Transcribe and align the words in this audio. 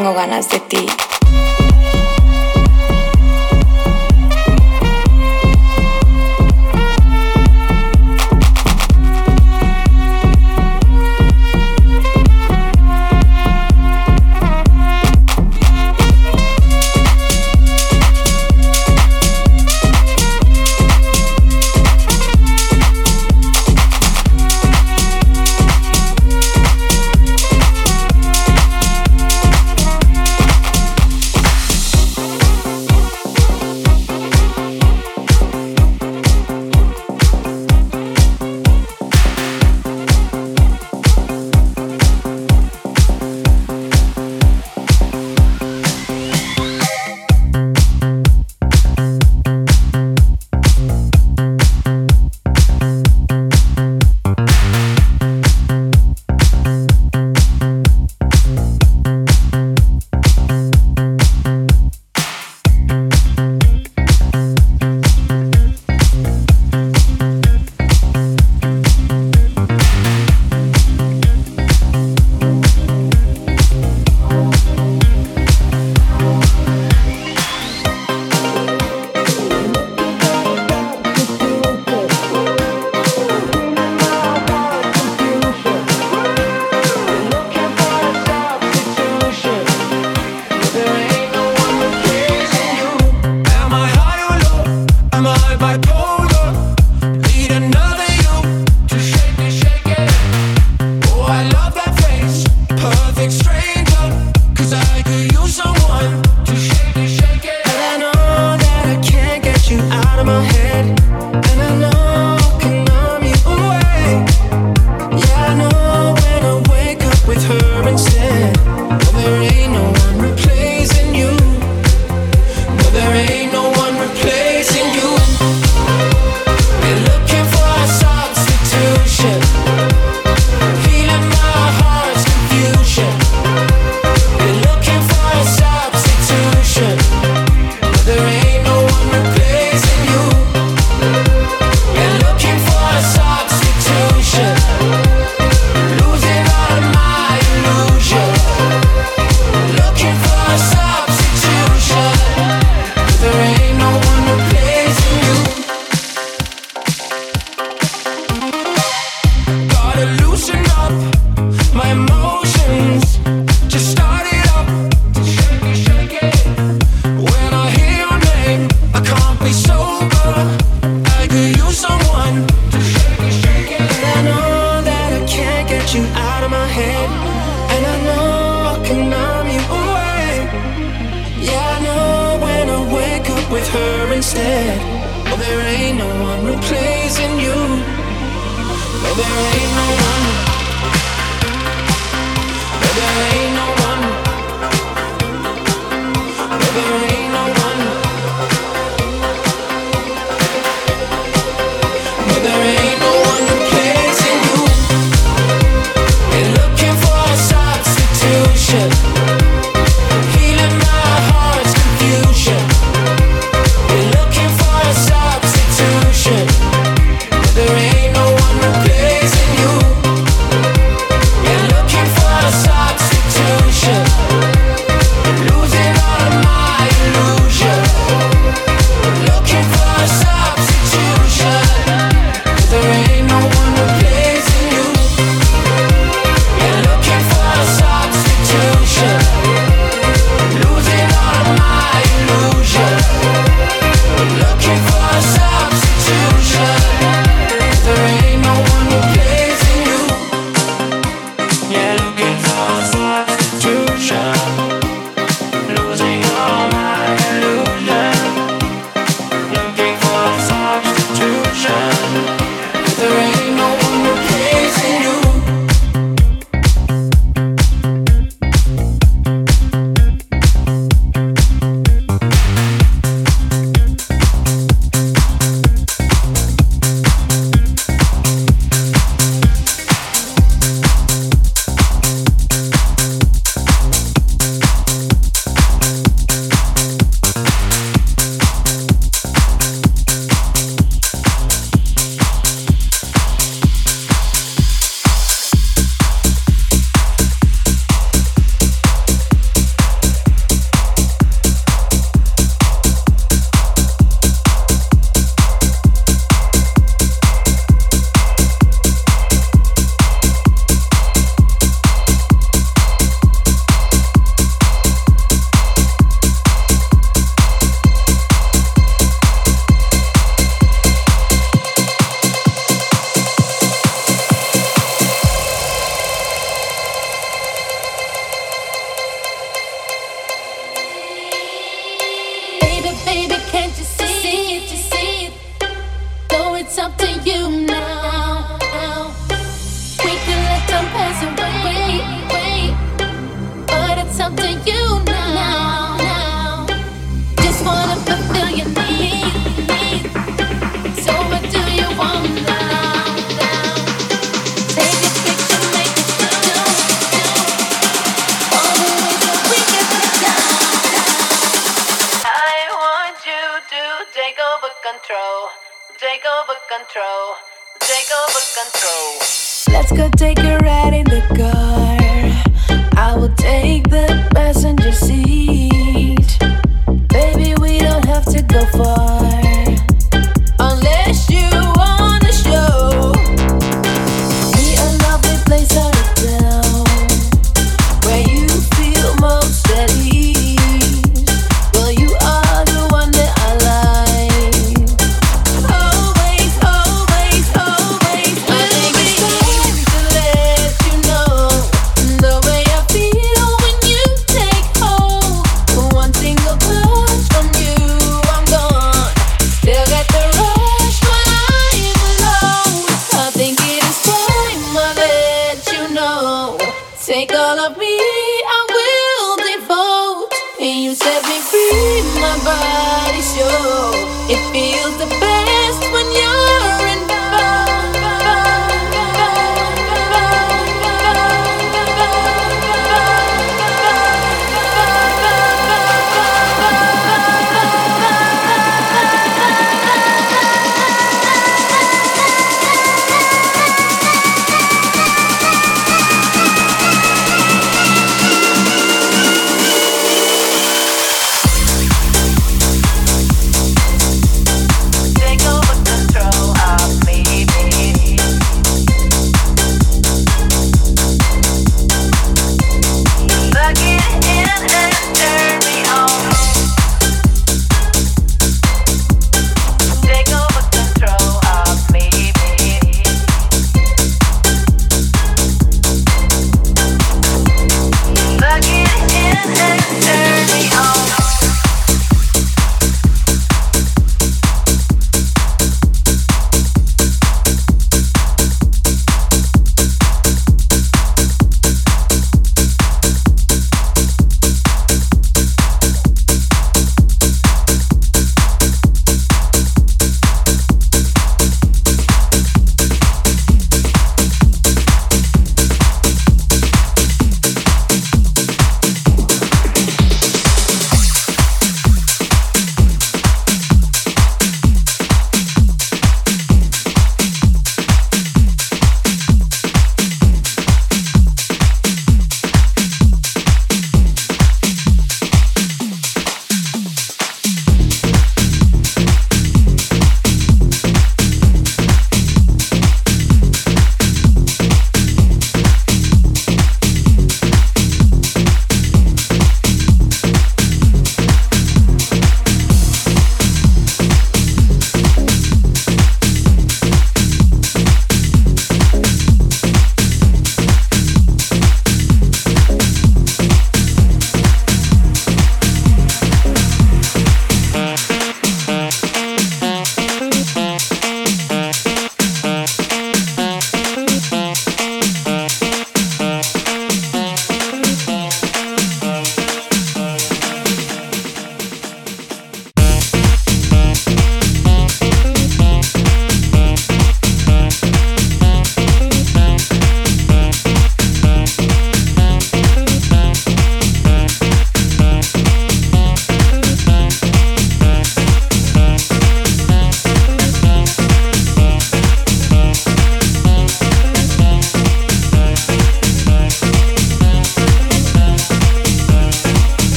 Tengo 0.00 0.14
ganas 0.14 0.48
de 0.48 0.60
ti. 0.60 0.79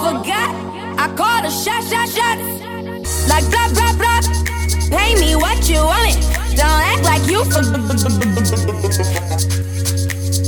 forgot. 0.00 0.50
I 0.98 1.06
called 1.14 1.44
a 1.44 1.50
shot, 1.50 1.84
shot, 1.84 2.08
shot. 2.08 2.38
Like 3.28 3.44
blah, 3.52 3.68
blah, 3.76 3.92
blah. 4.00 4.20
Pay 4.88 5.14
me 5.20 5.36
what 5.36 5.68
you 5.68 5.84
want 5.84 6.08
it. 6.08 6.18
Don't 6.56 6.80
act 6.90 7.04
like 7.04 7.24
you 7.28 7.44
forgot. 7.44 7.80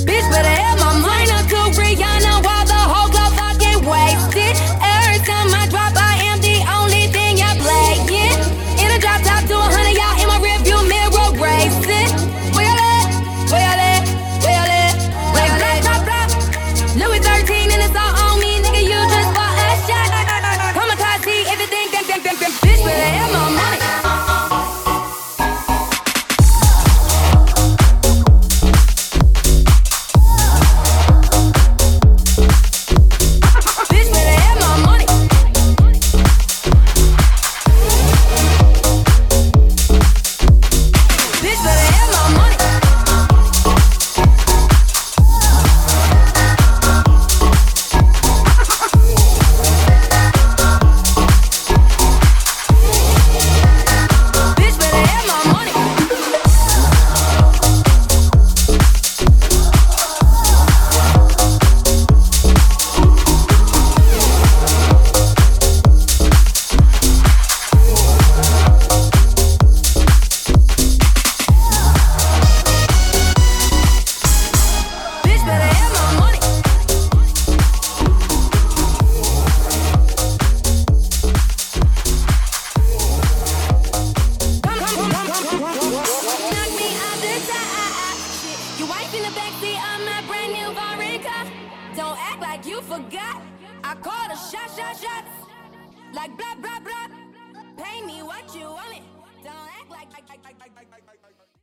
Bitch, 0.08 0.26
better 0.32 0.56
have 0.64 0.78
my 0.80 0.98
mind 0.98 1.30
up 1.36 1.46
to 1.52 1.60
Rihanna. 1.78 2.42
Why 2.44 2.61